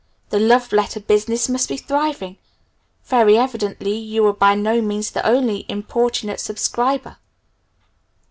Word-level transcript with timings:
"The 0.31 0.39
love 0.39 0.71
letter 0.71 0.99
business 0.99 1.47
must 1.47 1.69
be 1.69 1.77
thriving. 1.77 2.39
Very 3.05 3.37
evidently 3.37 3.93
you 3.95 4.25
are 4.25 4.33
by 4.33 4.55
no 4.55 4.81
means 4.81 5.11
the 5.11 5.23
only 5.23 5.63
importunate 5.69 6.39
subscriber." 6.39 7.17